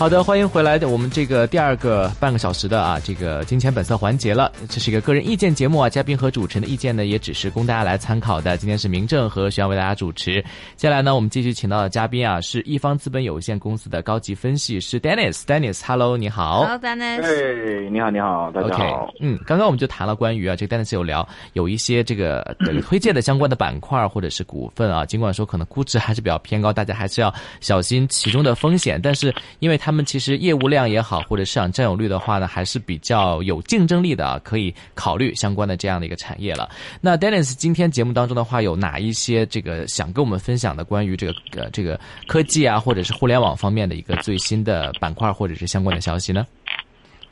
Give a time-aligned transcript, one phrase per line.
[0.00, 4.50] 好的，欢迎回来的我们这个第二个半个小时的啊，这个金钱本色环节了。
[4.66, 8.56] 这是一个个人意见节目啊，嘉宾和主持人的意见呢，也只是供大家来参考的。
[8.56, 10.40] 今天是明正和徐阳为大家主持。
[10.74, 15.42] 接下来呢，我们继续请到的嘉宾啊，是一方资本有限公司的高级分析师 Dennis。
[15.42, 16.60] Dennis，Hello，你好。
[16.60, 17.22] Hello，Dennis。
[17.22, 19.12] 哎，你好，你好，大家好。
[19.20, 28.98] 嗯，刚刚我们就谈了关于啊，这个 Dennis 有聊有一些这个这个推荐的相关的板块或者是股份啊，尽管说可能估值还是比较偏高，大家还是要小心其中的风险。
[28.98, 36.70] 但是因为他们其实业务量也好，或者市场占有率的话呢，还是比较有竞争力的啊，可以考虑相关的这样的一个产业了。
[37.00, 46.46] 那 Dennis 今天节目当中的话，有哪一些这个想跟我们分享的关于这个呃这个科技啊，或者是互联网方面的一个最新的板块或者是相关的消息呢？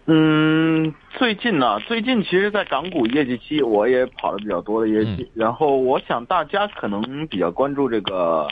[0.07, 8.49] 嗯，最近呢，最近其实，在港股业绩期，我也跑的比较多的业绩，然后我想大家可能比较关注这个。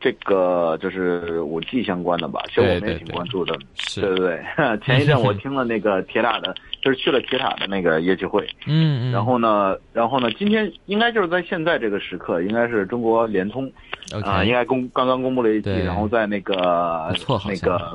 [0.00, 3.54] 这个就是五 G 相关的吧，其实我们也挺关注的。
[3.74, 4.78] 是，对对对。
[4.80, 8.48] 前一阵我听了那个铁塔的，就是去了铁塔的那个业绩会。
[8.66, 9.12] 嗯嗯。
[9.12, 13.70] 然后呢，然后呢，今天应该就是在现在这个时刻，应该是中国联通
[14.24, 17.14] 啊，应该公刚刚公布了业绩，然后在那个
[17.46, 17.94] 那个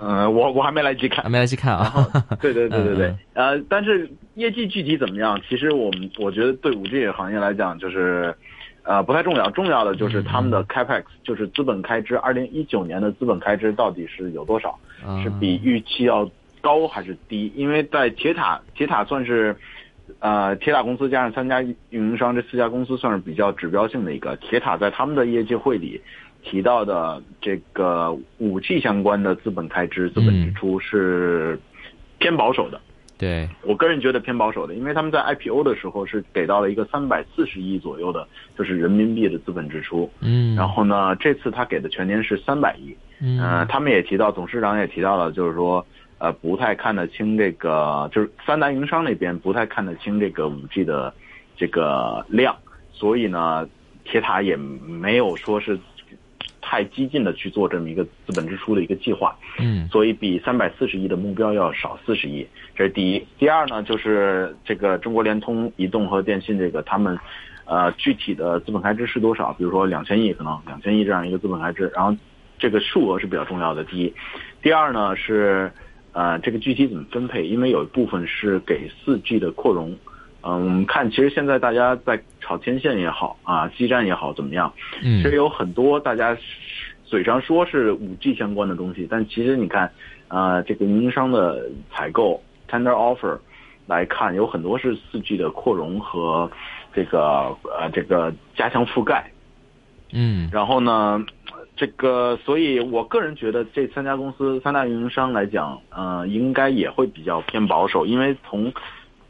[0.00, 2.06] 嗯，我我还没来及看，还没来及看啊。
[2.42, 3.14] 对对对对对。
[3.32, 5.40] 呃，但是业绩具体怎么样？
[5.48, 8.36] 其实我们我觉得对五 G 行业来讲，就是。
[8.88, 14.78] 呃，不太重要，重要的就是他们的 capex，就是资本开支，二零一九年的资本开支到底是有多少？
[15.22, 16.26] 是比预期要
[16.62, 17.52] 高还是低？
[17.54, 19.54] 因为在铁塔，铁塔算是，
[20.20, 24.34] 呃，铁塔公司加上三家运营商这四家公司算是比较指标性的一个。
[24.36, 26.00] 铁塔在他们的业绩会里
[26.42, 31.60] 提到的这个五 G 相关的资本开支、资本支出是
[32.18, 32.80] 偏保守的。
[33.18, 40.08] 对我个人觉得偏保守的，因为他们在 IPO 的时候是给到了一个三百四十亿左右的，就是人民币的资本支出。
[40.20, 42.96] 嗯，然后呢，这次他给的全年是三百亿。
[43.20, 45.84] 嗯，他们也提到，董事长也提到了，就是说，
[46.18, 51.12] 呃，不太看得清这个，就是三大运营商那边不太看得清这个五 G 的
[51.56, 52.56] 这个量，
[52.92, 53.68] 所以呢，
[54.04, 55.76] 铁塔也没有说是。
[56.70, 62.46] 太激进的去做这么一个资本支出的一个计划，嗯，所以比三百四十亿的目标要少四十亿，
[62.76, 63.26] 这是第一。
[63.38, 67.18] 第二呢，就是这个中国联通、移动和电信这个他们，
[67.64, 69.50] 呃，具体的资本开支是多少？
[69.54, 72.14] 比如说两千亿，可能两千亿这样一个资本开支，然后
[72.58, 73.82] 这个数额是比较重要的。
[73.84, 74.12] 第一，
[74.60, 75.72] 第二呢是，
[76.12, 77.46] 呃，这个具体怎么分配？
[77.46, 79.96] 因为有一部分是给四 G 的扩容。
[80.42, 84.72] 嗯，我们看，其实现在大家在炒天线也好啊，基站也好，怎么样？
[85.02, 86.36] 嗯，其实有很多大家
[87.04, 89.90] 嘴上说是五 G 相关的东西，但其实你看，
[90.28, 93.38] 呃，这个运营商的采购 tender offer
[93.86, 96.50] 来看，有很多是四 G 的扩容和
[96.94, 99.30] 这个呃这个加强覆盖。
[100.12, 101.22] 嗯，然后呢，
[101.76, 108.72] 这个，所以我个人觉得这三家公司三大运营商来讲，呃，应该也会比较偏保守，因为从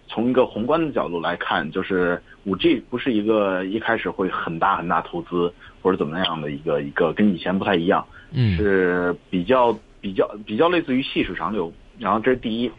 [0.09, 5.53] 从一个宏观的角度来看，就是五 G 不是一个一开始会很大很大投资
[5.83, 11.73] 或者怎么样的一个一个，跟以前不太一样，嗯，是比较比较比较类似于细水长流。
[11.99, 12.71] 然后这是第一，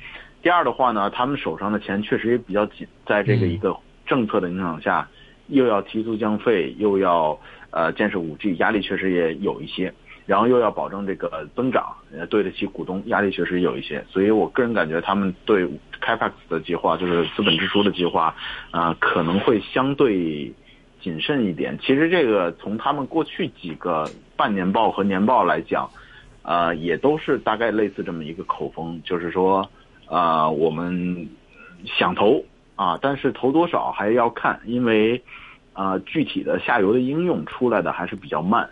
[0.42, 5.08] 第二的话呢，他们手上的钱确实也比较紧，在这个一个政策的影响下，
[5.48, 7.40] 又要提速降费，又要
[7.72, 9.94] 呃建设五 G，压力确实也有一些。
[10.30, 15.68] 然后又要保证这个增长，呃，对得起股东，压力确实有一些，所以我个人感觉他们对
[16.00, 18.36] capex 的计划，就是资本支出的计划，
[18.70, 20.54] 啊，可能会相对
[21.02, 21.80] 谨慎一点。
[21.82, 24.08] 其实这个从他们过去几个
[24.38, 25.90] 半年报和年报来讲，
[26.44, 29.68] 啊，也都是大概类似这么一个口风，就是说，
[30.06, 31.28] 啊，我们
[31.86, 35.24] 想投啊，但是投多少还要看，因为
[35.74, 38.70] 啊，具体的下游的应用出来的还是比较慢。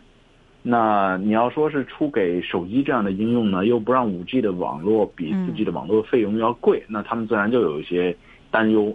[0.69, 8.13] 那你要说是出给手机这样的应用呢，又不让五 G 的网络比四 G 的网络费用要贵，那他们自然就有一些
[8.51, 8.93] 担忧，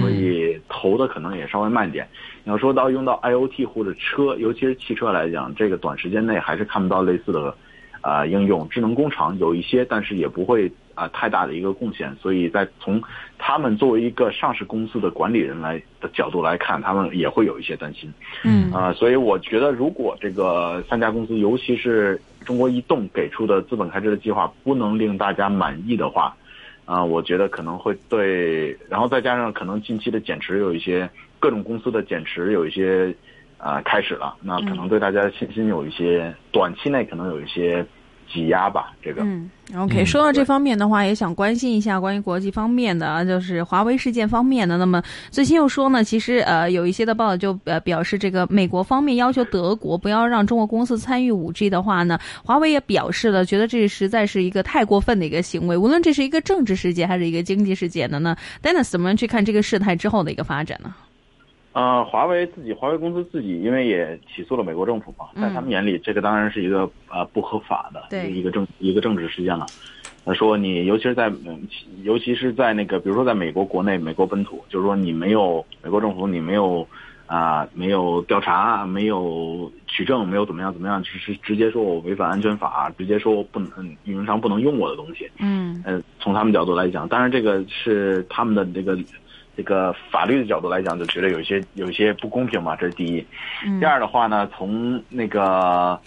[0.00, 2.06] 所以投的可能也稍微慢一点。
[2.44, 7.54] 你要说到用到 IOT 或者车，尤其是汽车来讲，这个短时间内还是看不到类似的。
[8.00, 12.14] 啊，应用智能工厂有一些，但是也不会啊太大的一个贡献。
[12.20, 13.02] 所以在从
[13.38, 18.12] 他们作为一个上市公司的管理人来的角度来看，他们也会有一些担心。
[18.44, 26.36] 嗯啊，所以我觉得，如果这个三家公司，尤其是中国移动给出的资本开支的计划不能令大家满意的话，
[26.84, 31.08] 啊，我觉得可能会对，然后再加上可能近期的减持有一些
[31.38, 33.14] 各种公司的减持有一些。
[33.56, 37.86] 啊，开始了，那可能对大家的信心有一些短期内可能有一些
[38.34, 38.92] 挤压吧。
[39.00, 44.76] 这个，嗯，OK，说到这方面的话，也想关心一下关于国际方面的，啊，就是华为事件方面的。
[44.76, 45.00] 那么
[45.30, 55.76] 最新又说呢，其实呃有一些的报道就呃表示，这个美国方面要求德国不要让中国公司参与五 G 的话呢，华为也表示了，觉得这实在是一个太过分的一个行为。
[55.76, 60.92] 无论这是一个政治事件还是一个经济事件的呢，Dennis 怎么去看这个事态之后的一个发展呢？
[61.74, 69.66] 呃，华为自己，华为公司自己，因为也起诉了美国政府嘛，在他们眼里，这个当然是一个呃不合法的一个政一个政治事件了。
[70.24, 71.32] 他说你，尤其是在，
[72.04, 76.86] 尤其是在那个，比如说在美国国内，美国本土，就是说你没有美国政府，你没有
[77.26, 85.28] 啊，没有调查，没有取证，没有怎么样怎么样，只是直接说我违反安全法，直接说我不能运营商不能用我的东西。
[85.40, 88.96] 嗯，呃，从他们角度来讲，当然这个是他们的这个。
[89.56, 93.24] 这个法律的角度来讲，就觉得有一些有一些不公平嘛，这是第一。
[93.78, 95.98] 第二的话呢，从那个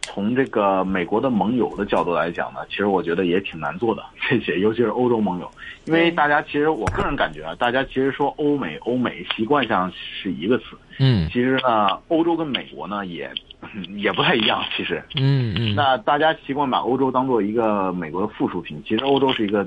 [0.00, 4.02] 从这个美国的盟友的角度来讲呢，其实我觉得也挺难做的。
[4.28, 5.50] 这些尤其是欧洲盟友，
[5.84, 10.64] 因为大家其实我个人感觉啊，大家其实说欧美欧美习惯上是一个词。
[10.98, 11.28] 嗯。
[11.28, 13.30] 其实呢，欧洲跟美国呢也
[13.96, 14.62] 也不太一样。
[14.76, 15.02] 其实。
[15.16, 15.74] 嗯嗯。
[15.74, 19.66] 那大家习惯把欧洲当做一个美国的附属品，其实欧洲是一个。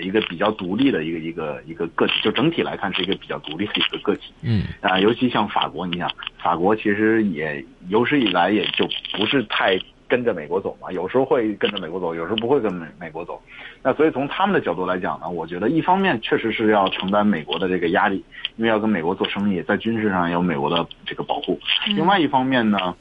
[0.00, 4.32] 一个比较独立的一个一个一个个体，就整体来看是一个比较独立的一个个体。
[4.42, 9.78] 嗯啊，尤其像法国，你想，法国其实也有史以来也就不是太
[10.08, 13.40] 跟着美国走嘛，有时候会跟着美国走，有时候不会跟美美国走。
[13.82, 18.24] 那所以从他们的角度来讲呢，我觉得一方面确实是要承担美国的这个压力，
[18.56, 21.58] 因为要跟美国做生意，在军事上有美国的这个保护。
[21.86, 22.94] 另外一方面呢，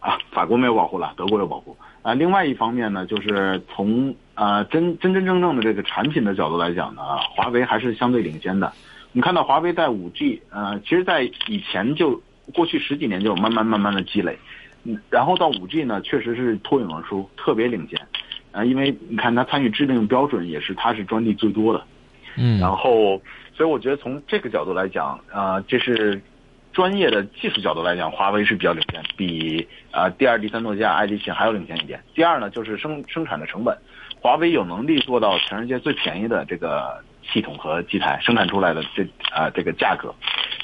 [0.00, 1.76] 啊，法国没有保护了，德国有保护。
[2.02, 7.02] 啊，另外一方面呢，就是从呃真真真正正的这个产品的角度来讲呢，
[7.36, 8.72] 华为还是相对领先的。
[9.12, 12.20] 你看到华为在五 G，呃，其实在以前就
[12.52, 14.36] 过去十几年就慢慢慢慢的积累，
[14.82, 18.00] 嗯，然后到五 G 呢，确实是脱颖而出，特别领先。
[18.50, 21.84] 啊，因为你看它参与制定标准也是它是专利最多的，
[22.36, 23.22] 嗯，然后
[23.54, 26.20] 所以我觉得从这个角度来讲，啊，这是。
[26.72, 32.02] 专业的技术角度来讲，华为是比较领先，比啊第二、第三诺基亚、爱立信还要领先一点。
[32.14, 33.76] 第二呢，就是生生产的成本，
[34.20, 40.14] 华为有能力做到全世界最便宜的这个系统和机台生产出来的这啊这个价格，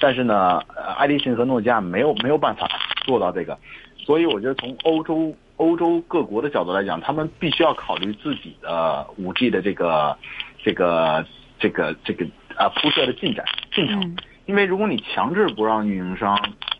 [0.01, 0.63] 但是呢，
[0.97, 2.67] 爱立信和诺基亚没有没有办法
[3.05, 3.57] 做到这个，
[3.99, 10.17] 所以我觉得从欧洲欧洲各国的角度来讲，他们必须要考虑自己的五 G 的这个
[10.65, 11.25] 这个
[11.59, 12.25] 这个这个
[12.57, 13.45] 啊铺设的进展
[13.75, 14.17] 进程。
[14.49, 16.35] 因为如果你强制不让运营商，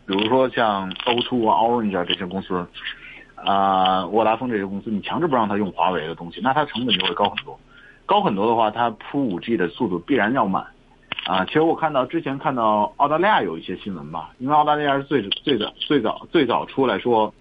[0.07, 2.65] 比如说像 O2 啊、Orange 啊这些公司，
[3.35, 7.59] 啊沃达丰这些公司，你强制不让他用华为的东西，那它成本就会高很多。
[8.07, 10.65] 高很多的话，它铺 5G 的速度必然要慢。
[11.25, 17.31] 啊，其实我看到之前看到澳大利亚有一些新闻吧，因为澳大利亚是最最早最早最早出来说，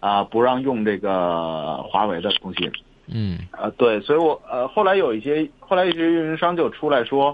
[0.00, 2.68] 啊不让用这个华为的东西。
[3.06, 3.38] 嗯。
[3.52, 7.32] 呃对，所以我呃后来有一些后来一些运营商就出来说，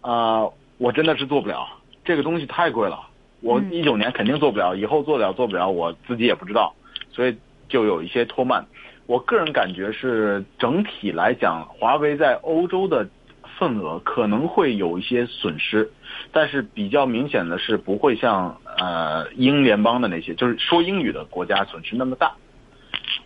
[0.00, 0.48] 啊。
[0.78, 1.68] 我真的是做不了，
[2.04, 3.00] 这个东西太贵了。
[3.40, 6.74] 我一九年肯定做不了，以后做了做不了，我自己也不知道，
[7.12, 7.36] 所以
[7.68, 8.66] 就有一些拖慢。
[9.06, 13.08] 我个人感觉是整体来讲，华为在欧洲的
[13.58, 15.90] 份额可能会有一些损失，
[16.32, 22.34] 但是比较明显的是不会像呃英联邦的那些，就是说英语的国家损失那么大。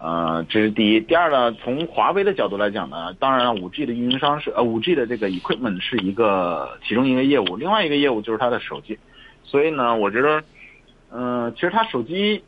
[0.02, 1.00] 呃，这是第一。
[1.00, 8.98] 第二呢，从华为的角度来讲呢，当然了，五 G 的运营商是呃，五 G 的这个 equipment 是一个其中一个业务，另外一个业务就是它的手机。
[9.44, 10.42] 所以呢，我觉得，
[11.12, 12.42] 嗯，其实它手机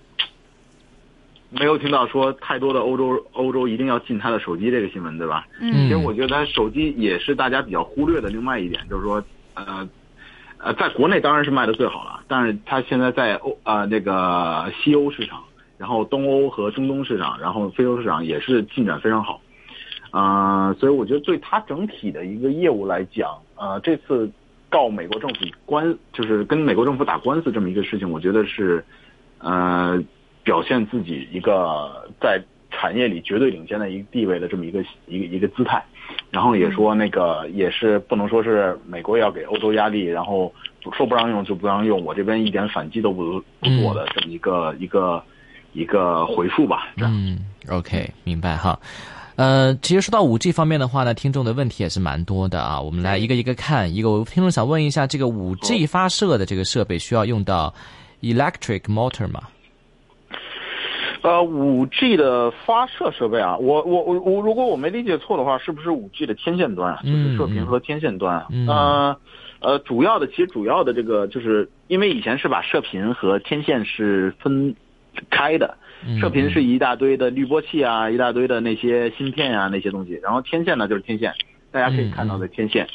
[1.49, 5.47] 没有听到说太多的欧洲欧洲一定要进它的手机这个新闻，对吧？
[5.61, 5.73] 嗯。
[5.73, 9.23] 其实我觉得它手机也是大家比较忽略的另外一点，就是说，
[9.55, 9.89] 呃，
[10.59, 15.45] 呃，在国内当然是卖的最好了，但是它现在在欧啊那个西欧市场。
[15.77, 19.41] 然后东欧和中东市场，然后非洲市场也是进展非常好，
[20.13, 24.31] 啊，所以我觉得对它整体的一个业务来讲，呃，这次
[24.71, 28.85] 告美国政府官，就是跟美国政府打官司这么一个事情，我觉得是，
[29.39, 30.01] 呃，
[30.45, 32.41] 表现自己一个在
[32.71, 35.85] 产业里绝对领先的一个地位的这么一个一个一个姿态，
[36.31, 40.53] 然后也说那个也是不能说是美国要给欧洲压力，然后
[40.93, 45.21] 说不让用就不让用，我这边一点反击都不不做的这么一个一个。
[45.75, 47.39] 一个回复吧，嗯
[47.69, 48.79] ，OK，明白哈。
[49.37, 52.81] 呃，其实说到五 G 方面的话呢，听众的问题也是蛮多的啊。
[52.81, 53.93] 我们来一个一个看。
[53.93, 57.75] 一个听众想问一下，这个五 G 发射的这个设备需要用到
[58.23, 59.43] electric motor 吗？
[61.23, 67.01] 呃，五 G 的发射设备啊，我我我我，如果我没理解错的话，是不是五 G 的天线端啊？
[67.03, 68.47] 就是射频和天线端啊？
[68.69, 69.17] 呃
[69.59, 74.77] 呃，主要的其实主要的这个，就是因为以前是把射频和天线是分。
[75.31, 75.77] 开的，
[76.21, 81.33] 射频是一大堆的滤波器啊，一大堆的那些芯片啊那些东西，然后天线呢就是天线，
[81.71, 82.87] 大家可以看到的天线，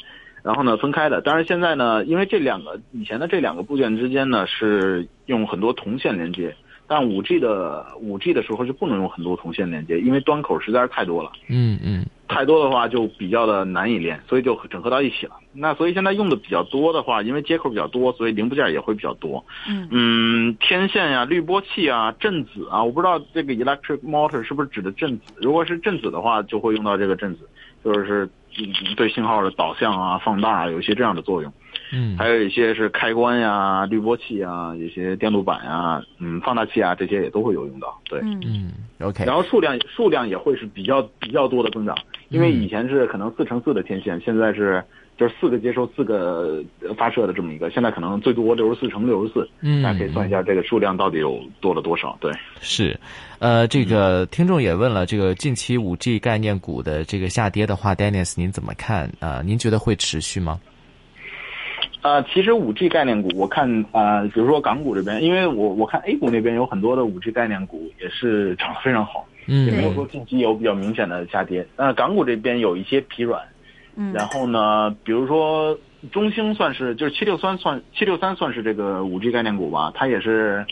[0.42, 1.20] 然后呢分开的。
[1.20, 6.54] 当然现在呢，因为这两个以前的这两个部件之间呢是用很多铜线连接。
[6.90, 11.30] 但五 G 的五 G 的时候就不能用很多铜线连接，因为端口实在是太多了。
[11.46, 15.36] 嗯嗯，太多的话就比较的难以连，所以就整合到一起了。
[15.52, 19.44] 那所以现在用的比较多的话，因为接口比较多，所以零部件也会比较多。
[19.68, 25.32] 嗯嗯，天线呀、滤波器啊、振子啊，我不知道这个 electric motor 是不是指的振子？
[25.36, 27.48] 如果是振子的话，就会用到这个振子，
[27.84, 28.28] 就是
[28.58, 31.52] 嗯对信号的导向啊、放大啊有一些这样的作用。
[31.92, 37.98] 嗯，还有一些是开关呀、滤波器啊、一些电路板呀、嗯放大器啊，这些也都会有用到。
[38.08, 41.96] 对，嗯嗯，OK，然后数量数量也会是比较比较多的增长，
[42.28, 44.82] 因为以前是可能四乘四的天线，现在是
[45.18, 52.16] 就是四个接收四个呃发射的这么一个，现在可能最多六十四乘六十四，嗯大家可以算一下这个数量到底有多了多少。
[52.20, 52.98] 对，是，
[53.38, 60.58] 呃，这个听众也问了，这个近期五 G 概念股的这个下跌的话，Dennis 您怎么看啊、呃您觉得会持续吗？
[62.02, 71.66] 呃，其实五 G 概念股，我看呃，比如说港股这边，因为我我看 A 股那边有很多的五 G 概念股也是涨得非常好，也没有嗯说近期有比较明显的下跌。
[71.76, 73.42] 那港股这边有一些疲软，
[73.96, 74.12] 嗯。
[74.14, 75.78] 然后呢，比如说
[76.10, 80.64] 中兴算是就是七六三算七六三算是这个五 G 概念股吧，它也是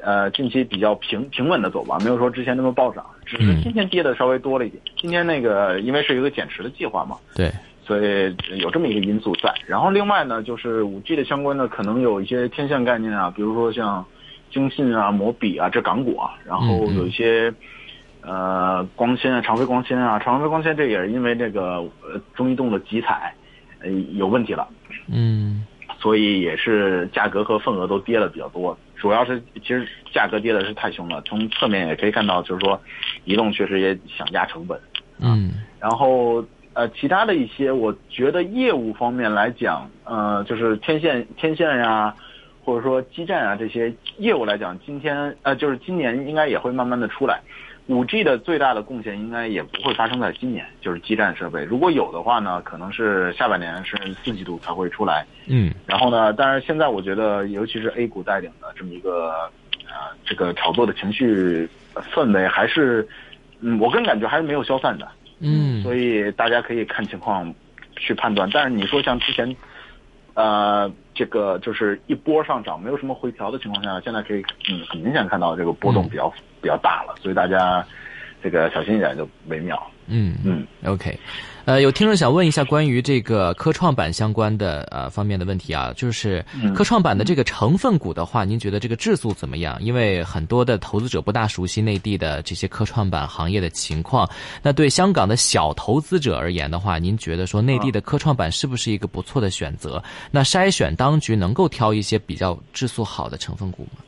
[0.00, 3.60] 呃近期比较平平稳的走吧，没有说之前那么暴涨，只是嗯。
[3.62, 4.82] 今天跌的稍微多了一点。
[4.96, 7.52] 今天那个因为是一个减持的计划嘛，对，
[7.84, 9.52] 所以有这么一个因素在。
[9.66, 14.04] 然后另外呢，就是五 G 的相关的可能有一些天线概念啊，比如说像
[14.50, 17.52] 京信啊、摩比啊，这港股啊，然后有一些。
[18.24, 23.34] 呃，光纤啊，长飞光纤啊，长飞光纤这也是因为这个呃中移动的集采，
[23.80, 24.68] 呃有问题了，
[25.12, 25.66] 嗯
[25.98, 28.78] 所以也是价格和份额都跌了比较多。
[28.94, 29.84] 主要是其实
[30.14, 32.80] 价格跌的是太凶了，从侧面也可以看到，就是说
[33.24, 34.80] 移动确实也想压成本。
[35.18, 36.40] 嗯然后
[36.74, 42.14] 呃，其他的一些，我觉得业务方面来讲，呃，就是天线、天线呀、
[42.64, 47.40] 或者说基站啊这些业务来讲，今天呃，就是今年应该也会慢慢的出来。
[47.88, 51.64] 五 G 的最大的贡献应该也不会发生在今年，就是基站设备。
[51.64, 55.26] 如果有的话呢，可能是下半年甚至四季度才会出来。
[55.48, 59.50] 嗯然后呢，但是现在我觉得，尤其是 A 股带领的这么一个
[59.88, 61.68] 呃这个炒作的情绪
[62.14, 63.06] 氛围，还是
[63.60, 65.06] 嗯，我个人感觉还是没有消散的。
[65.42, 67.52] 嗯，所以大家可以看情况
[67.96, 68.48] 去判断。
[68.52, 69.54] 但是你说像之前，
[70.34, 76.32] 呃，这个就是一波上涨，没有什么回调的情况下，现在可以嗯很明显看到这个波动比较、
[76.62, 77.84] 比较大了，所以大家
[78.42, 79.76] 这个小心一点就为妙。
[80.06, 81.18] 嗯嗯 OK，
[81.64, 89.80] 呃，有听众想问一下关于这个科创板相关的呃方面的问题啊，就是嗯科创板的这个成分股的话，您觉得这个质素怎么样？
[89.80, 94.28] 因为很多的投资者不大熟悉内地的这些科创板行业的情况。
[94.60, 100.02] 那对香港的小投资者而言的话，您觉得说内地的科创板是不是一个不错的选择？
[100.32, 104.02] 那筛选当局能够挑一些比较质素好的成分股吗？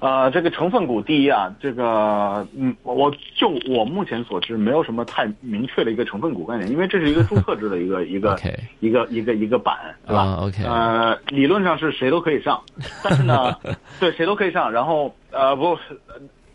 [0.00, 8.34] 呃，这个成分股第一啊，这个嗯，我就我目前所知，没有什么太明确的一个成分股概念，因为这是一个注册制的一个 一个
[8.80, 9.76] 一个一个一个板，
[10.06, 10.22] 对吧、
[10.64, 12.62] 呃，理论上是谁都可以上，
[13.04, 13.54] 但是呢，
[14.00, 15.76] 对谁都可以上，然后呃不，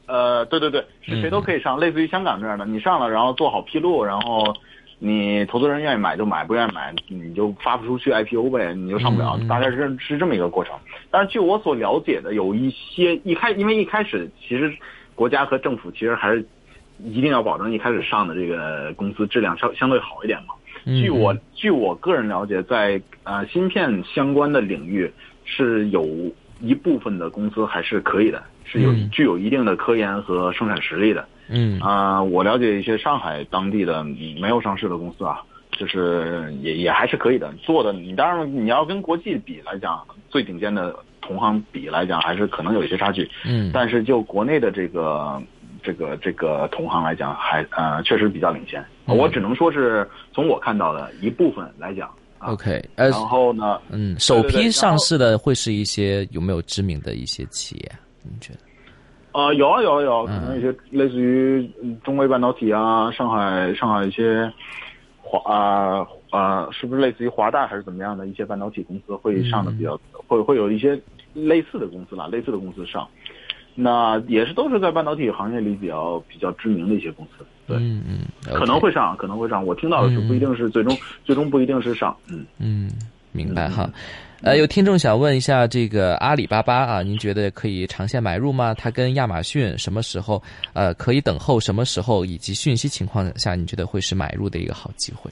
[0.07, 4.55] 呃对对对，是谁都可以上，类似于香港这样的，你上了，然后做好披露，然后
[4.97, 10.73] 你投资人愿意买就买，不愿意买你就发不出去 IPO 呗，你就上不了，嗯大概是是这么一个过程。
[11.11, 14.73] 但是据我所了解的，有一些一开，因为一开始其实
[15.13, 16.45] 国家和政府其实还是
[17.03, 20.53] 一定要保证一开始上的这个公司质量相相对好一点嘛。
[20.85, 25.11] 嗯据我据我个人了解，在呃芯片相关的领域
[25.43, 26.07] 是有
[26.61, 31.27] 一部分的公司还是可以的，是有嗯具有一定的科研和生产实力的。
[31.47, 43.29] 嗯啊、我了解一些上海当地的没有上市的公司啊，就是也也还是可以的，做的你当然你要跟国际比来讲，最顶尖的同行比来讲，还是可能有一些差距。
[43.45, 45.41] 嗯但是就国内的这个
[45.83, 48.83] 这个这个同行来讲，还呃确实比较领先。
[49.05, 52.09] 嗯我只能说是从我看到的一部分来讲
[52.39, 52.51] 啊。
[52.53, 57.91] OK，呃然，后呢，嗯，首批上市的会是一些有没有知名的一些企业？
[58.23, 58.59] 你觉得？
[59.35, 64.49] 呃，有啊有啊有啊，可嗯能一些类似于嗯中微半导体啊，上海上海一些
[65.21, 70.97] 华啊啊，是不是类似于华大还是怎么样的一些半导体公司会上的比较，会会有一些
[71.33, 73.05] 类似的公司啦，类似的公司上，
[73.75, 78.19] 那也是都是在半导体行业里比较比较知名的一些公司，对，嗯嗯，
[78.53, 82.45] 可能会上，可能会上，我听到的是不一定是最终、最终不一定是上，嗯。
[82.59, 82.89] 嗯
[83.35, 83.89] 明白哈。
[84.41, 88.73] 呃，有听众想问一下，这个阿里巴巴啊，您觉得可以长线买入吗？
[88.73, 90.41] 它跟亚马逊什么时候
[90.73, 91.59] 呃可以等候？
[91.59, 95.31] 什么时候以及讯息情况下，你觉得会是买入的一个好机会？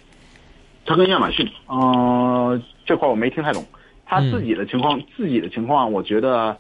[0.85, 3.63] 它跟亚马逊，呃，这块我没听太懂。
[4.05, 6.55] 他自己的情况，自己的情况，我觉得，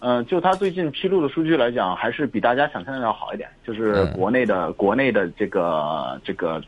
[0.00, 3.48] 呃，就他最近披露的数据来讲，还是比大家想象的要好一点。
[3.66, 6.62] 就是国内的国内的这个这个，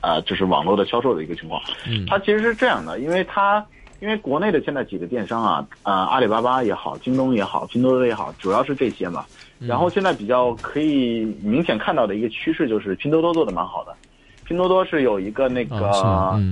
[0.00, 1.60] 呃，就是网络的销售的一个情况。
[1.88, 3.64] 嗯，它其实是这样的，因为它
[4.00, 9.24] 因为国内的现在几个电商啊，呃，阿里巴巴也好，京东也好，拼多多也好，主要是这些嘛。
[9.58, 13.96] 然后现在比较可以明显看到的一个趋势就是拼多多做的蛮好的。
[14.46, 15.76] 拼多多是有一个那个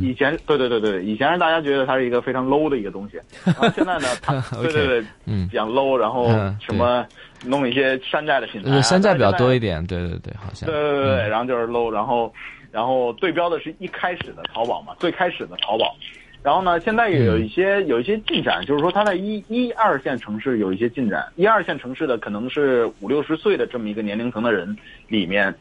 [0.02, 7.06] 以前，对对对对，以前是大家觉得它是一个非常 low 的一个东西， 然后现在呢，它 对对对，嗯，讲 low，然后什么
[7.44, 12.32] 弄一些山寨的品牌，山寨比较多一点，对对对，好像，对对对，然后就是 low，然后
[12.72, 15.94] 然后对标的是一开始的淘宝嘛，最开始的淘宝，
[16.42, 25.54] 然后呢，现在也有一些有一些进展，就是说它在一一二线城市有一些进展，一二线城市的可能是五六十岁的这么一个年龄层的人里面。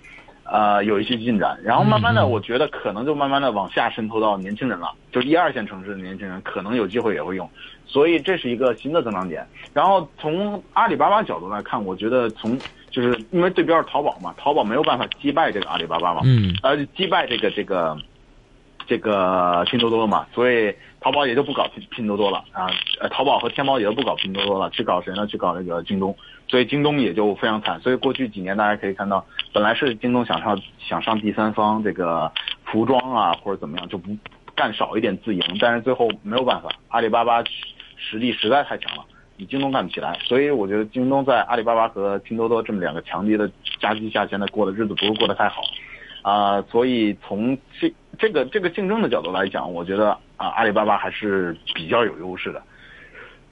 [0.46, 7.50] 呃，有一些进展，然后慢慢的，我觉得可能就慢慢的往下渗透到年轻人了，就是一二线城市的年轻人可能有机会也会用，
[7.86, 9.48] 所以这是一个新的增长点。
[9.74, 12.60] 然后从阿里巴巴角度来看，我觉得从
[12.92, 17.98] 就是因为对标是淘宝嘛，淘宝没有办法击败这个阿里巴巴嘛，嗯，呃，击败这个这个
[18.86, 22.68] 这个拼多多嘛，所以淘宝也就不搞拼拼多多了啊，
[23.00, 25.26] 呃，淘宝和天猫也就不搞拼多多了，去搞谁呢？
[25.26, 26.16] 去搞那个京东。
[26.54, 27.82] 所以京东也就非常惨。
[27.82, 32.32] 所以过去几年大家可以看到，本来是京东想上想上第三方这个
[32.66, 34.16] 服装啊或者怎么样，就不
[34.54, 37.44] 干少一点自营，但是最后没有办法，阿里巴巴
[37.98, 39.04] 实力实在太强了，
[39.36, 40.16] 你京东干不起来。
[40.26, 45.64] 所以我觉得京东在阿里巴巴和拼多多这么两个强敌的夹击下，现在过的日子不是过得太好
[46.22, 46.62] 啊。
[46.70, 52.62] 所以从这这个这个竞争的角度来讲，我觉得啊阿里巴巴还是比较有优势的。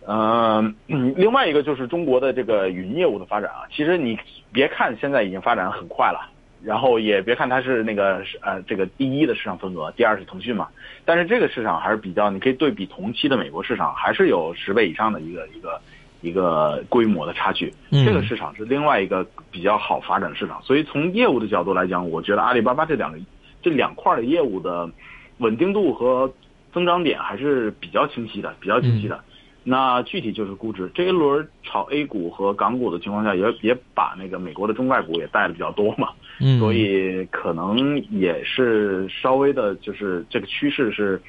[0.07, 4.17] 嗯，另外一个就是中国的这个云业务的发展啊，其实你
[4.51, 6.27] 别看现在已经发展很快了，
[6.63, 10.67] 然后也别看它是那个呃这个第一的市场份额，第二是腾讯嘛，
[11.05, 15.81] 但是这个市场还是比较，你可以对比同期的美国市场，还是有十倍以上的一个一个
[16.21, 17.71] 一个规模的差距。
[17.91, 23.19] 这个市场是另外一个比较好发展的市场，所以从业务的角度来讲，我觉得阿里巴巴这两个
[23.61, 24.89] 这两块的业务的
[25.37, 26.33] 稳定度和
[26.73, 29.19] 增长点还是比较清晰的，比较清晰的。
[29.63, 41.21] 那具体就是估值，这一轮炒 A 股和港股的情况下，也也把那个美国的中概股也带的比较多嘛，嗯，所以可能也是稍微的，就是这个趋势是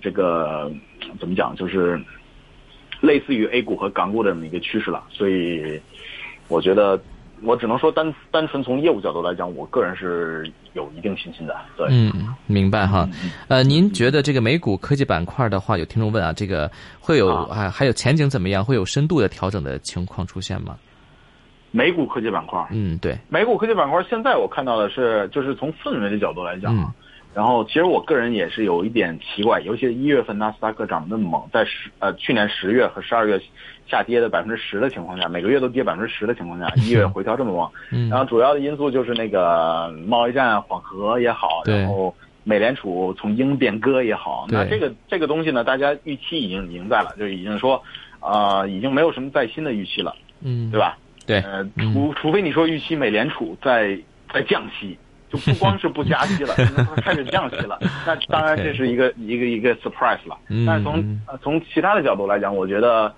[0.00, 0.72] 这个
[1.18, 2.00] 怎么讲，就是
[3.00, 5.80] 类似于 A 股和港股的这么一个趋势了，所以
[6.48, 7.00] 我觉得。
[7.44, 11.54] 我只能说单单纯从业务角度来讲，我个人是有一定信心的。
[11.76, 13.08] 对，嗯，明白哈。
[13.48, 18.64] 呃，您觉得这个美股科技板块的话，有听众问啊，这个会有还还有前景怎么样？
[18.64, 20.76] 会有深度的调整的情况出现吗？
[21.70, 26.94] 美股科技板块，嗯，对，美股科技板块现在我看到的是，就是从氛围的角度来讲。
[27.34, 33.40] 然后，其实我个人也是有一点奇怪，尤其是一月份纳斯达克涨得那么猛，在十呃去年十月和十二月
[33.88, 37.70] 下跌的百分之十的情况下，每个月都跌百分之十的情况下， 一月回调这么旺，
[38.08, 47.82] 然后主要的因素就是那个贸易战缓和也好，然后美联储从鹰变鸽也好，那这个这个东西呢，大家预期已经已经在了，就已经说，
[48.20, 50.96] 呃，已经没有什么再新的预期了，嗯，对吧？
[51.26, 53.98] 对，呃，除除非你说预期美联储在
[54.32, 54.96] 在降息。
[55.34, 56.54] 就不光是不加息了，
[57.02, 57.78] 开始降息了。
[58.06, 60.38] 那当然这是一个一个一个 surprise 了。
[60.66, 63.12] 但是从从其他的角度来讲，我觉得，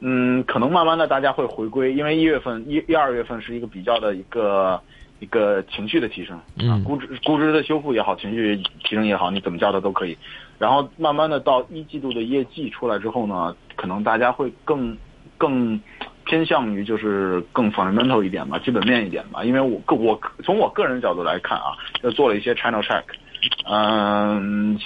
[0.00, 4.80] 嗯，可能慢慢的大家会回归，因为一月份一一二月份是一个比较的一个
[5.20, 6.36] 一个情绪的提升
[6.68, 10.16] 啊，估值估值的修复也好，情绪提升也好，你怎么叫它都可以。
[10.58, 14.96] 然后慢慢的到一季度的业绩出来之后呢，可能大家会更
[15.38, 15.80] 更。
[16.32, 23.02] 偏向于就是更 fundamental 一点吧，基本面一点吧，因为我个我从我个人角度来看啊，就做了一些 channel check，
[23.70, 24.80] 嗯，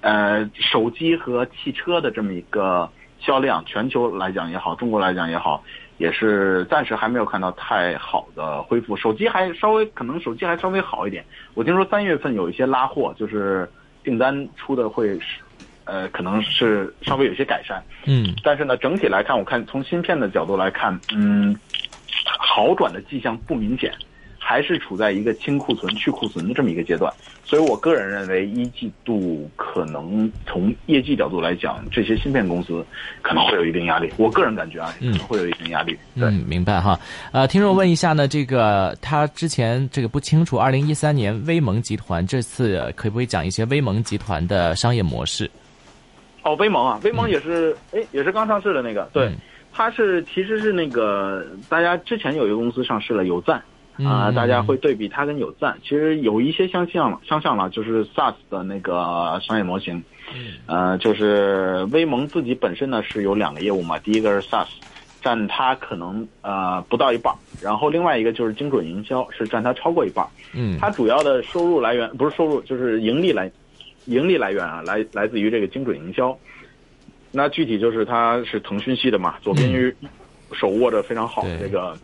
[0.00, 5.62] 呃，手机和汽车的这么一个销量，全球来讲也好，中国来讲也好，
[5.98, 8.96] 也是暂时还没有看到太好的恢复。
[8.96, 13.70] 手机还稍微可能手机还稍微好一点，我听说三月份有一些拉货，就是
[14.02, 15.16] 订单出的会。
[15.88, 21.56] 呃，可能是稍微有些改善，嗯，但是呢，整体来看，我看从芯片的角度来看，嗯，
[22.38, 23.90] 好转的迹象不明显，
[24.38, 27.10] 还是处在一个清库存、去库存的这么一个阶段。
[27.42, 32.84] 所以我个人认为，一季度可能从业绩角度来讲，这些芯片公司
[33.22, 34.12] 可能会有一定压力。
[34.18, 35.96] 我个人感觉啊，可能会有一定压力。
[36.16, 37.00] 嗯，明白哈。
[37.32, 45.50] 呃，听众问一下呢，这个他之前这个不清楚，二零一三年威盟集团这次可不可以讲一些威盟集团的商业模式？
[46.48, 49.36] 哦，威盟啊，威盟也是，哎、也是刚上市的那个，对，嗯。
[49.70, 53.58] 它是其实是那个大家之前有一个公司上市了，有赞
[53.98, 60.02] 啊、嗯大家会对比它跟有赞，其实有一些相像了，相像了，就是 SaaS 的那个商业模型，
[60.34, 60.54] 嗯。
[60.66, 64.66] 呃，就是威盟自己本身呢是有两个业务嘛，第一个是 SaaS，
[65.20, 70.26] 占它可能呃不到一半，然后另外一个就是精准营销是占它超过一半。
[70.54, 70.78] 嗯。
[70.80, 73.50] 它主要的收入来源不是收入，就是盈利来，
[74.08, 76.36] 盈利来源啊，来来自于这个精准营销。
[77.30, 79.94] 那具体就是它是腾讯系的嘛，左边于
[80.52, 81.94] 手握着非常好的这个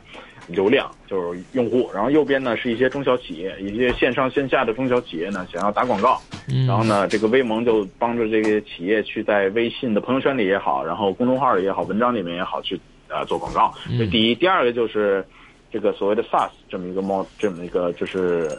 [0.46, 13.72] 流量，就是用户，然后右边呢是一些中小企业，一些线上线下的中小企业呢想要打广告，嗯然后呢，这个微盟就帮助这些企业去在微信的朋友圈里也好，然后公众号里也好，文章里面也好，去呃做广告。
[13.98, 15.24] 这第一，第二个就是
[15.72, 18.50] 这个所谓的 SaaS 这么一个模，这么一个就是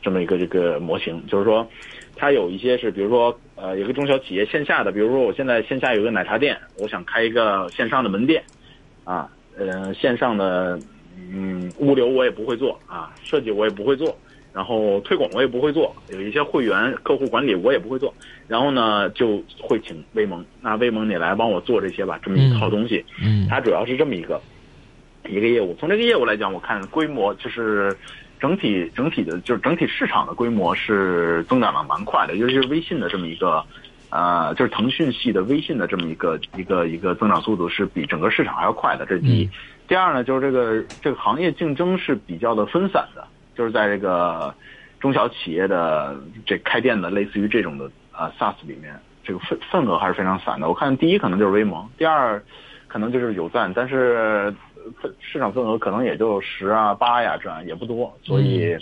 [0.00, 1.68] 这么一个这个模型，就是说
[2.16, 8.42] 它有一些是，比如说呃，有个中小企业线下的，比如说我现在线下有个奶茶店，我想开一个线上的门店，
[9.04, 10.78] 啊，呃，线上的
[11.30, 14.16] 嗯物流我也不会做啊，设计我也不会做。
[14.52, 18.14] 然后推广我也不会做，有一些会员客户管理我也不会做，
[18.48, 24.40] 然后呢就会请威盟，那威盟你来帮我做这些吧，这么一套东西，嗯它主要是这么一个
[25.28, 25.76] 一个业务。
[25.78, 27.94] 从这个业务来讲，我看规模就是
[28.40, 33.64] 整体整体的，就是整体市场的规模是增长的蛮快的，尤其是微信的这么一个。
[34.08, 39.50] 呃，就是腾讯系的微信的这么一个一个一个增长速度是比整个市场还要快的，这是第一。
[39.88, 44.54] 第二呢，就是这个这个行业竞争是比较的分散的，就是在这个
[45.00, 48.94] 中小企业的这开店的类似于这种的呃 SaaS 里面，
[49.24, 50.68] 这个份份额还是非常散的。
[50.68, 52.40] 我看第一可能就是微盟，第二
[52.86, 54.56] 可能就是有赞，但是份
[55.20, 58.76] 市场份额可能也就十啊八呀这样也不多，所以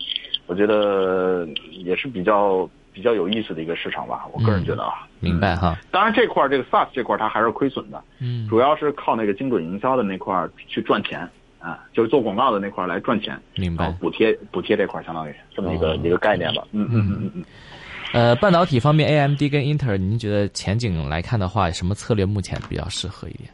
[0.46, 4.26] 我觉得也是比较比较有意思的一个市场吧。
[4.32, 13.90] 我个人觉得啊，明白哈，当然这块儿这个 SaaS 这块儿它还是亏损的，嗯主要是靠那个精准营销的那块儿去赚钱啊，就是做广告的那块儿来赚钱，明白。
[14.00, 16.62] 补贴补贴这块儿相当于这么一个、哦一个概念吧。
[16.72, 17.44] 嗯嗯嗯嗯嗯。
[18.12, 23.50] 呃，半导体方面，AMD 跟英特尔，您觉得前景来看的话，什么策略目前比较适合一点？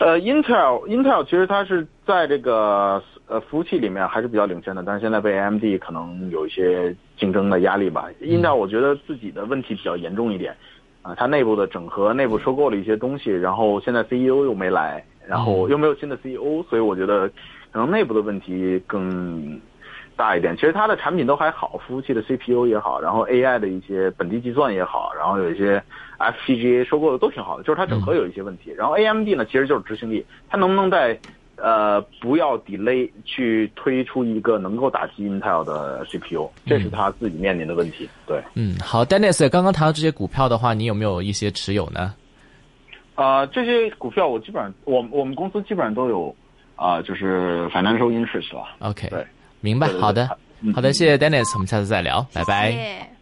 [0.00, 8.08] 呃，Intel Intel 其实它是在这个呃服务器里面还是比较领先的，但是现在被 AMD 可能有一些竞争的压力吧。
[8.22, 10.56] Intel 我觉得自己的问题比较严重一点，
[11.02, 17.28] 啊、它内部的整合、内部收购了一些东西，然后现在 CEO 又没来，然后又没有新的 CEO，所以我觉得
[17.72, 19.60] 可能内部的问题更
[20.18, 20.54] 大一点。
[20.56, 25.82] 其实它的产品都还好，服务器的 CPU 也好，然后 AI 的一些本地计算也好，然后有一些
[26.18, 28.74] FPGA 收购的都挺好的，就是它整合有一些问题。
[28.76, 31.18] 然后 AMD 呢，其实就是执行力，它能不能在
[31.56, 38.08] 呃不要 delay 去推出一个能够打击 Intel 的 CPU，这是它自己面临的问题。
[38.26, 42.14] 对，嗯，好，Dennis，刚刚谈到这些股票的话，你有没有一些持有呢？
[43.14, 46.34] 呃，这些股票我基本上，我我们公司基本上都有
[46.76, 48.64] 啊、就是 financial interest 了。
[48.78, 49.26] OK，对，
[49.60, 50.28] 明白好的。
[50.74, 52.70] 好的，谢谢 Dennis，我们下次再聊，拜拜。
[52.70, 53.10] 耶